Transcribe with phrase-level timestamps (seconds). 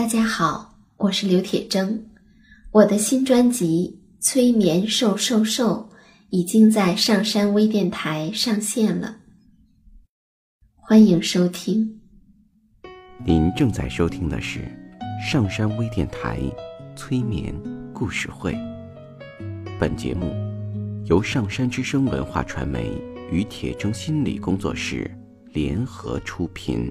[0.00, 2.00] 大家好，我是刘铁铮，
[2.70, 5.90] 我的新专辑《催眠瘦瘦瘦》
[6.30, 9.16] 已经在上山微电台上线了，
[10.74, 12.00] 欢迎收听。
[13.26, 14.60] 您正在收听的是
[15.22, 16.40] 上山微电台
[16.96, 17.54] 催眠
[17.92, 18.56] 故事会。
[19.78, 20.32] 本节目
[21.04, 22.90] 由上山之声文化传媒
[23.30, 25.14] 与铁铮心理工作室
[25.52, 26.90] 联合出品。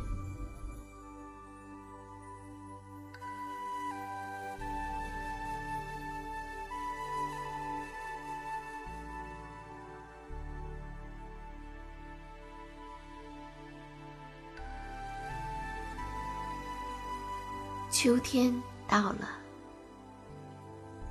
[17.91, 18.51] 秋天
[18.87, 19.27] 到了，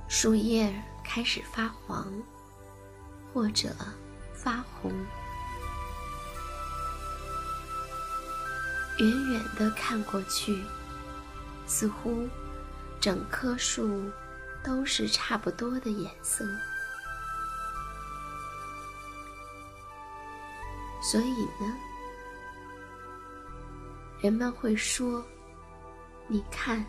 [0.07, 2.11] 树叶开始发黄，
[3.31, 3.69] 或者
[4.33, 4.91] 发红。
[8.97, 10.63] 远远的看过去，
[11.67, 12.27] 似乎
[12.99, 14.11] 整棵树
[14.63, 16.43] 都是差不多的颜色。
[21.03, 21.77] 所以呢，
[24.19, 25.23] 人们会说。
[26.33, 26.85] 你看，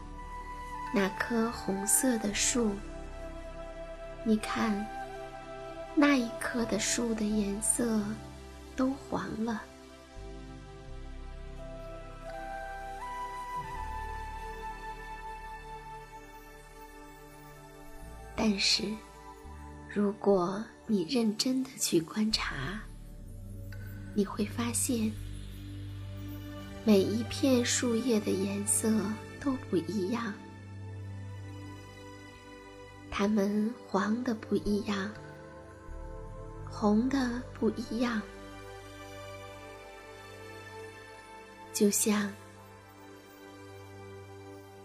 [0.94, 2.70] 那棵红色的树。
[4.22, 4.86] 你看，
[5.96, 8.00] 那一棵的树的颜色
[8.76, 9.60] 都黄了。
[18.36, 18.84] 但是，
[19.92, 22.80] 如果你认真的去观察，
[24.14, 25.10] 你会发现，
[26.84, 28.88] 每一片树叶的颜色。
[29.44, 30.32] 都不一样，
[33.10, 35.10] 它们黄的不一样，
[36.70, 38.22] 红的不一样，
[41.72, 42.32] 就像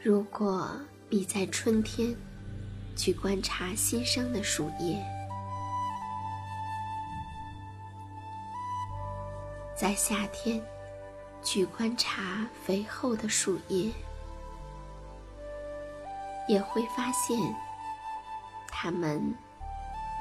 [0.02, 0.72] 如果
[1.10, 2.16] 你在春天
[2.96, 5.00] 去观察新生的树叶，
[9.76, 10.60] 在夏天
[11.44, 13.92] 去观察肥厚的树叶。
[16.48, 17.38] 也会发现，
[18.70, 19.36] 它们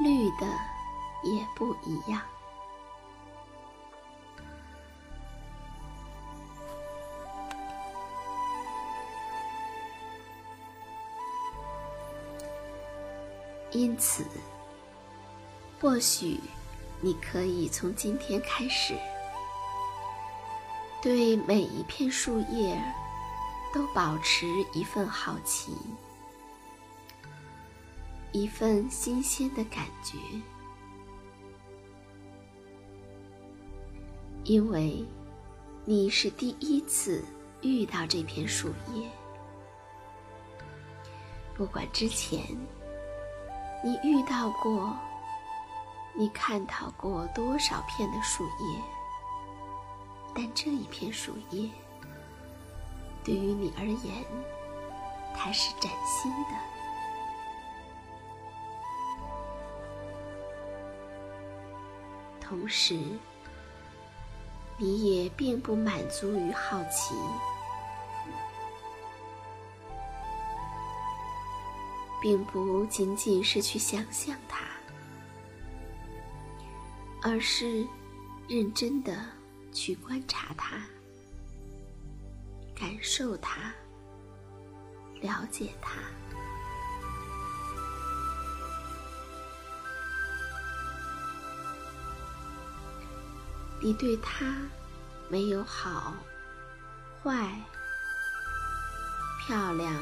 [0.01, 0.47] 绿的
[1.23, 2.21] 也不一样。
[13.73, 14.25] 因此，
[15.79, 16.41] 或许
[17.03, 18.95] 你可以从今天开始，
[21.03, 22.81] 对每一片树叶
[23.75, 25.77] 都保持一份好奇。
[28.33, 30.19] 一份新鲜的感觉，
[34.45, 35.05] 因为
[35.85, 37.25] 你是第一次
[37.63, 39.09] 遇到这片树叶。
[41.57, 42.41] 不管之前
[43.83, 44.95] 你遇到过、
[46.15, 48.83] 你看到过多少片的树叶，
[50.35, 51.71] 但这一片树叶
[53.25, 54.25] 对于你而言，
[55.35, 56.76] 它是崭新的。
[62.49, 62.97] 同时，
[64.79, 67.13] 你也并不满足于好奇，
[72.23, 74.61] 并不仅仅是去想象它，
[77.21, 77.85] 而是
[78.49, 79.13] 认真的
[79.73, 80.81] 去观察它，
[82.77, 83.73] 感受它，
[85.21, 86.01] 了解它。
[93.87, 94.45] 你对他
[95.29, 96.13] 没有好、
[97.23, 97.55] 坏、
[99.47, 99.95] 漂亮、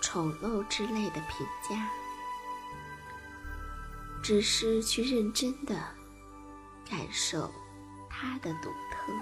[0.00, 1.90] 丑陋之类的评价，
[4.22, 5.74] 只是去认真的
[6.88, 7.52] 感受
[8.08, 9.12] 他的独特。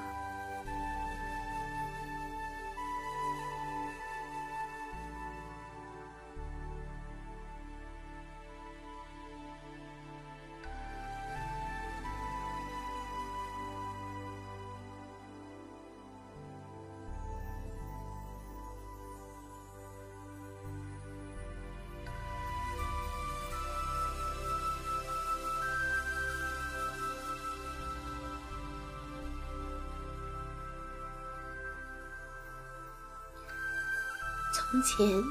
[34.70, 35.24] 从前，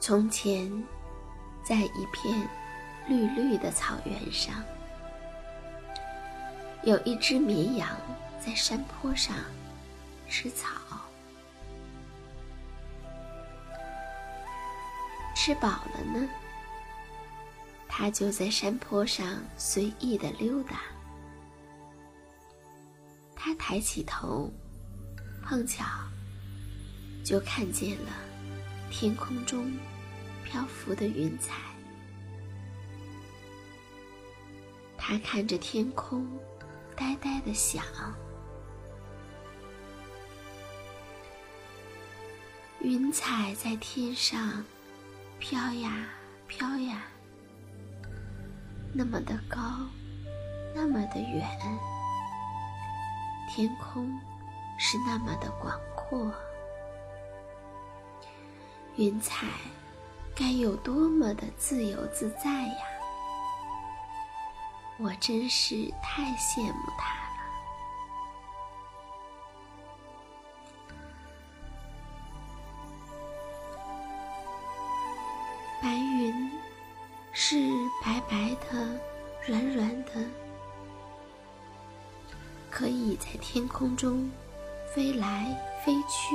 [0.00, 0.84] 从前，
[1.62, 2.48] 在一片
[3.06, 4.56] 绿绿的草原上，
[6.82, 7.88] 有一只绵羊
[8.44, 9.36] 在山坡上
[10.28, 10.66] 吃草。
[15.36, 16.28] 吃饱了呢，
[17.88, 20.80] 它就在山坡上随意的溜达。
[23.42, 24.52] 他抬起头，
[25.42, 25.82] 碰巧
[27.24, 28.12] 就看见了
[28.90, 29.72] 天空中
[30.44, 31.54] 漂浮的云彩。
[34.98, 36.28] 他看着天空，
[36.94, 37.82] 呆呆的想：
[42.82, 44.62] 云彩在天上
[45.38, 46.06] 飘呀
[46.46, 47.04] 飘呀，
[48.92, 49.58] 那么的高，
[50.74, 51.48] 那么的远。
[53.52, 54.16] 天空
[54.78, 56.32] 是那么的广阔，
[58.94, 59.44] 云彩
[60.36, 62.84] 该有多么的自由自在呀！
[65.00, 67.19] 我真是太羡慕它
[82.90, 84.28] 可以在天空中
[84.92, 85.46] 飞来
[85.86, 86.34] 飞去，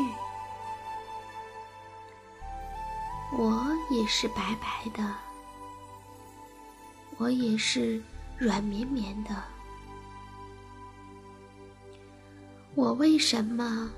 [3.37, 5.13] 我也是白白的，
[7.17, 8.01] 我也是
[8.37, 9.35] 软绵绵的，
[12.73, 13.91] 我为什么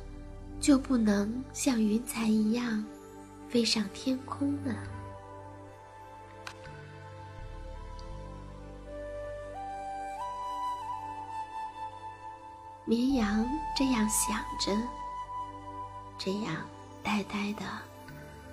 [0.60, 2.84] 就不能像云彩一样
[3.48, 4.76] 飞上天空呢？
[12.90, 13.46] 绵羊
[13.76, 14.72] 这样想着，
[16.18, 16.56] 这样
[17.04, 17.66] 呆呆的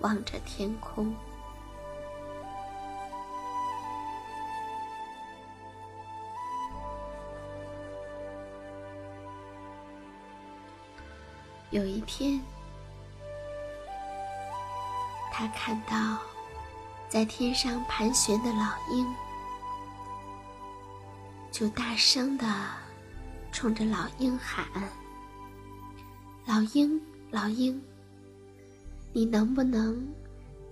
[0.00, 1.14] 望着天空。
[11.71, 12.43] 有一天，
[15.33, 16.19] 他看到
[17.09, 19.14] 在天上盘旋的老鹰，
[21.53, 22.84] 就大声的。
[23.54, 24.66] 冲着老鹰喊
[26.44, 27.80] ：“老鹰，老鹰，
[29.12, 30.06] 你能不能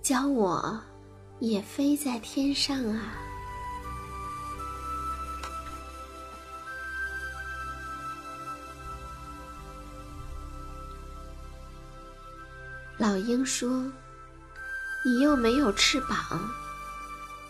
[0.01, 0.77] 教我
[1.39, 3.15] 也飞在天上啊？”
[12.99, 13.89] 老鹰说
[15.05, 16.19] ：“你又没有翅膀，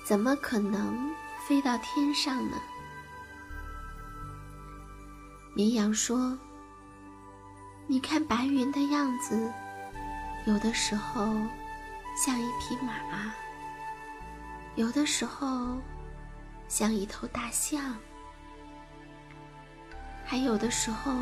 [0.06, 1.12] 怎么可能
[1.48, 2.58] 飞到天上呢？”
[5.56, 6.36] 绵羊说
[7.86, 9.54] ：“你看白云的样子，
[10.48, 11.26] 有的时候
[12.18, 13.32] 像一匹马，
[14.74, 15.78] 有的时候
[16.68, 17.96] 像一头大象，
[20.26, 21.14] 还有的时候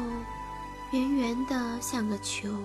[0.93, 2.57] 圆圆的像个球。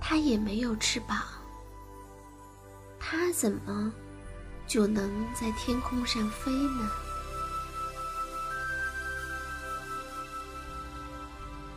[0.00, 1.22] 它也没有翅膀，
[2.98, 3.92] 它怎么
[4.66, 6.90] 就能在天空上飞呢？”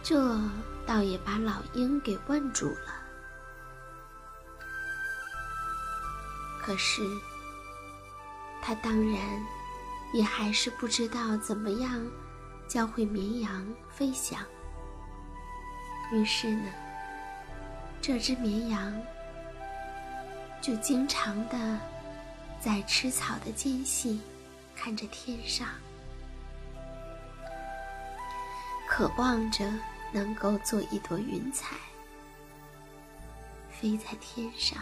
[0.10, 0.40] 这
[0.86, 2.96] 倒也把老鹰给问住了。
[6.62, 7.02] 可是，
[8.62, 9.46] 他当然
[10.14, 12.02] 也还是不知道怎么样
[12.70, 14.40] 教会绵羊飞翔。
[16.14, 16.72] 于是呢，
[18.02, 18.98] 这只绵羊
[20.62, 21.78] 就经常的
[22.62, 24.22] 在吃草的间隙
[24.74, 25.68] 看着天上，
[28.88, 29.70] 渴望着
[30.12, 31.76] 能够做一朵云彩，
[33.70, 34.78] 飞在天上。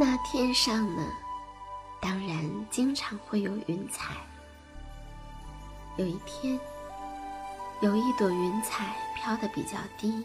[0.00, 1.04] 那天上呢，
[2.00, 4.14] 当然经常会有云彩。
[5.96, 6.56] 有一天，
[7.80, 10.24] 有一朵云彩飘得比较低，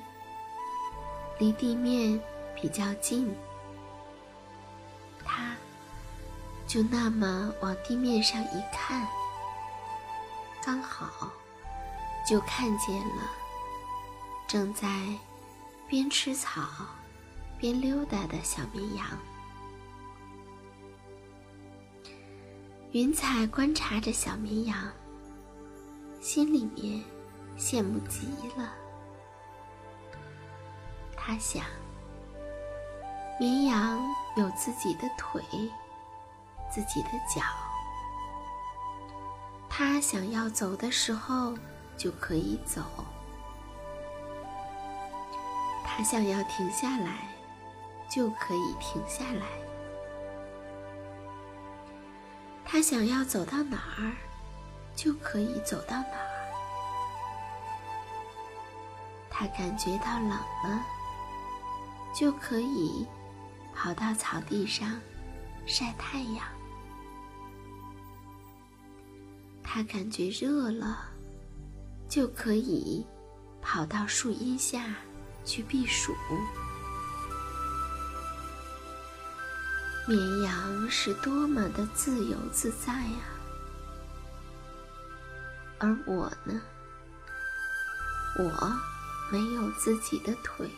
[1.39, 2.21] 离地面
[2.53, 3.35] 比较近，
[5.25, 5.55] 它
[6.67, 9.07] 就那么往地面上一看，
[10.63, 11.31] 刚好
[12.29, 13.23] 就看见了
[14.47, 14.87] 正在
[15.87, 16.61] 边吃草
[17.57, 19.07] 边溜达的小绵羊。
[22.93, 24.77] 云彩观察着小绵羊，
[26.21, 27.03] 心里面
[27.57, 28.71] 羡慕极了。
[31.17, 31.65] 他想，
[33.39, 33.99] 绵羊
[34.37, 35.41] 有自己的腿，
[36.71, 37.41] 自己的脚，
[39.67, 41.57] 它想要走的时候
[41.97, 42.83] 就可以走，
[45.83, 47.27] 它想要停下来
[48.07, 49.47] 就可以停下来。
[52.73, 54.17] 他想要走到哪儿，
[54.95, 56.33] 就可以走到哪儿。
[59.29, 60.83] 他感觉到冷了，
[62.15, 63.05] 就可以
[63.75, 64.99] 跑到草地上
[65.67, 66.43] 晒太阳。
[69.61, 71.11] 他感觉热了，
[72.09, 73.05] 就可以
[73.61, 74.95] 跑到树荫下
[75.45, 76.11] 去避暑。
[80.05, 83.19] 绵羊是多么的自由自在呀！
[85.79, 86.61] 而我呢？
[88.37, 88.73] 我
[89.31, 90.69] 没有自己的腿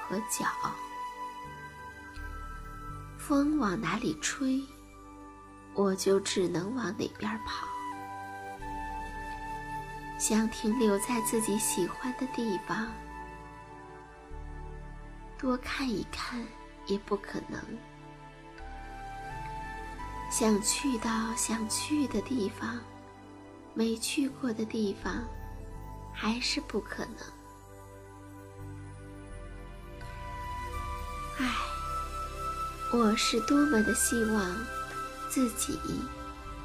[0.00, 0.46] 和脚，
[3.18, 4.62] 风往哪里吹，
[5.74, 7.68] 我就只能往哪边跑。
[10.18, 12.88] 想停留在自己喜欢的地方，
[15.36, 16.42] 多看一看
[16.86, 17.60] 也不可能。
[20.30, 22.78] 想去到想去的地方，
[23.74, 25.24] 没去过的地方，
[26.12, 27.14] 还是不可能。
[31.38, 31.54] 唉，
[32.92, 34.56] 我是多么的希望
[35.30, 35.78] 自己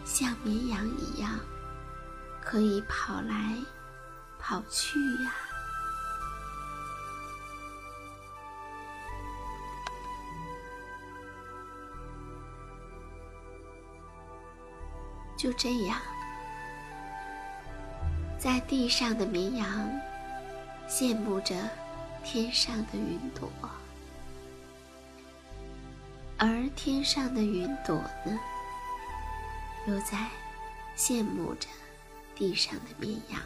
[0.03, 1.39] 像绵羊一样，
[2.43, 3.57] 可以跑来
[4.39, 5.33] 跑去呀。
[15.43, 15.99] 就这样，
[18.39, 19.91] 在地上的绵羊
[20.87, 21.53] 羡慕着
[22.23, 23.51] 天上的云朵，
[26.37, 28.39] 而天上的云朵呢，
[29.85, 30.29] 又在
[30.95, 31.67] 羡慕着
[32.33, 33.41] 地上的绵羊。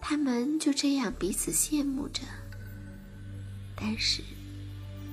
[0.00, 2.22] 他们就这样彼此羡慕着，
[3.76, 4.22] 但是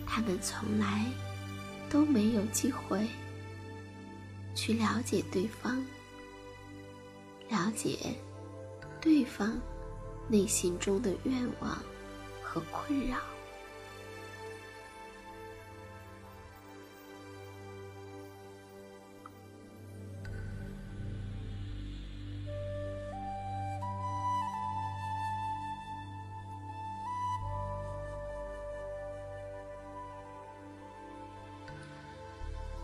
[0.07, 1.03] 他们从来
[1.89, 3.05] 都没有机会。
[4.55, 5.85] 去了解对方，
[7.49, 8.15] 了解
[8.99, 9.59] 对方
[10.27, 11.77] 内心中的愿望
[12.41, 13.17] 和困扰。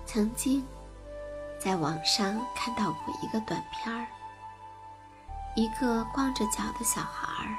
[0.05, 0.61] 曾经。
[1.63, 4.07] 在网上看到过一个短片儿，
[5.55, 7.55] 一个光着脚的小孩儿，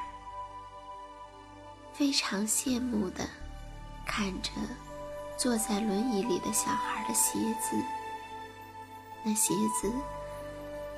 [1.92, 3.24] 非常羡慕的
[4.04, 4.50] 看着
[5.36, 7.76] 坐在轮椅里的小孩的鞋子，
[9.22, 9.92] 那鞋子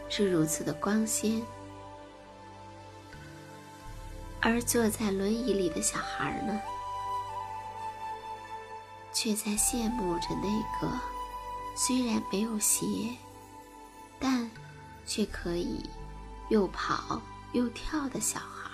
[0.08, 1.42] 是如此的光鲜，
[4.40, 6.58] 而坐在轮椅里的小孩呢，
[9.12, 10.90] 却在羡慕着那个
[11.76, 12.86] 虽然没有鞋，
[14.18, 14.48] 但
[15.04, 15.80] 却可以
[16.48, 17.20] 又跑
[17.52, 18.70] 又跳的小孩。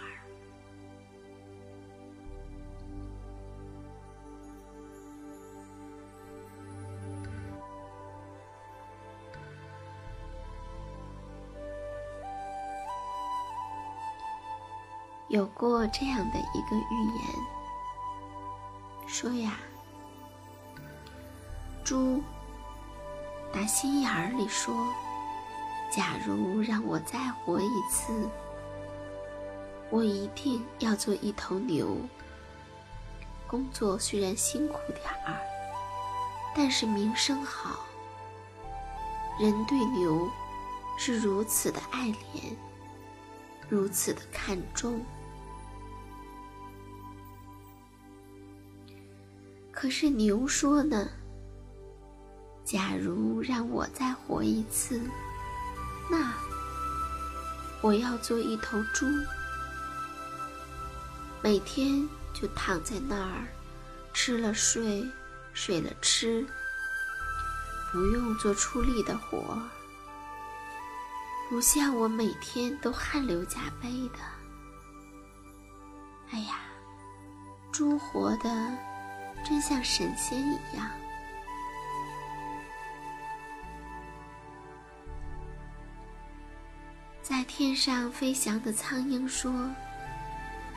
[15.28, 17.24] 有过这样的一个寓言，
[19.06, 19.58] 说呀，
[21.84, 22.20] 猪
[23.52, 24.74] 打心眼儿里说
[25.90, 28.28] ：“假如让我再活一次，
[29.90, 31.96] 我一定要做一头牛。
[33.46, 35.40] 工作虽然辛苦点儿，
[36.54, 37.80] 但是名声好。
[39.38, 40.30] 人对牛
[40.96, 42.54] 是如此的爱怜，
[43.68, 45.04] 如此的看重。”
[49.72, 51.08] 可是牛说呢
[52.70, 55.02] ：“假如让我再活一次，
[56.08, 56.32] 那
[57.80, 59.06] 我要做一头猪，
[61.42, 63.48] 每天就躺在那儿，
[64.12, 65.04] 吃了睡，
[65.52, 66.46] 睡了吃，
[67.90, 69.60] 不用做出力的活，
[71.48, 74.20] 不像我每天都汗流浃背的。
[76.30, 76.60] 哎呀，
[77.72, 78.48] 猪活的。”
[79.44, 80.88] 真像神仙一样。
[87.30, 89.52] 在天上飞翔的苍鹰说：“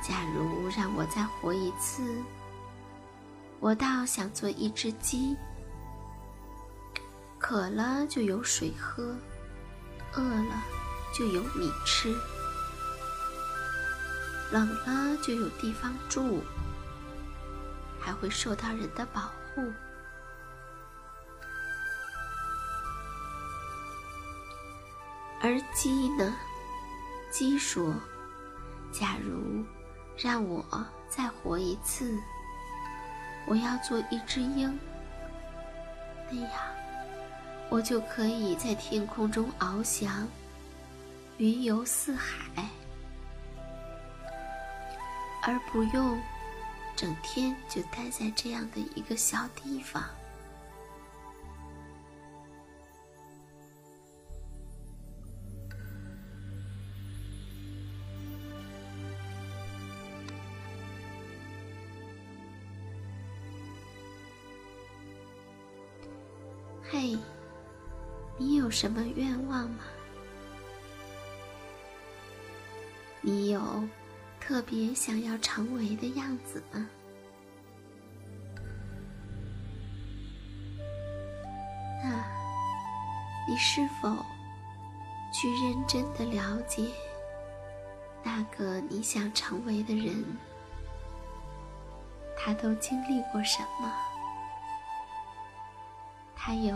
[0.08, 2.04] 假如让我再活一次，
[3.60, 5.36] 我倒想做一只鸡。
[7.40, 9.18] 渴了就有水喝，
[10.14, 10.64] 饿了
[11.12, 12.16] 就有米吃，
[14.52, 16.40] 冷了就有地方住。”
[18.00, 19.22] 还会受到人的保
[19.56, 19.74] 护，
[25.44, 26.34] 而鸡呢？
[27.30, 27.94] 鸡说
[28.94, 29.62] ：“假如
[30.18, 30.66] 让我
[31.10, 32.18] 再活一次，
[33.46, 34.80] 我要做一只鹰，
[36.32, 36.52] 那样
[37.70, 40.26] 我就可以在天空中翱翔，
[41.38, 42.70] 云游四海，
[45.44, 46.18] 而不用。”
[46.96, 50.04] 整天就待在这样的一个小地方。
[68.74, 69.84] 什么愿望吗？
[73.22, 73.62] 你有？
[74.42, 76.86] 特别想要成为的样子吗？
[82.04, 82.26] 那，
[83.48, 84.10] 你是否
[85.32, 86.90] 去认真的了解
[88.22, 90.22] 那个你想成为的人？
[92.38, 93.94] 他都经历过什么？
[96.36, 96.76] 他有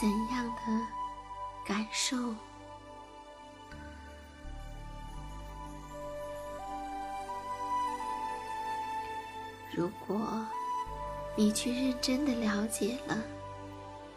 [0.00, 0.86] 怎样的
[1.64, 2.16] 感受？
[9.74, 10.46] 如果
[11.34, 13.16] 你去认真的了解了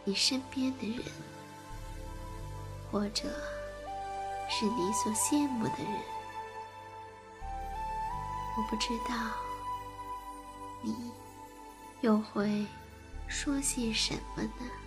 [0.03, 1.05] 你身边的人，
[2.91, 3.23] 或者
[4.49, 6.01] 是你所羡慕的人，
[8.57, 9.15] 我不知道
[10.81, 11.11] 你
[12.01, 12.65] 又会
[13.27, 14.84] 说些什么呢？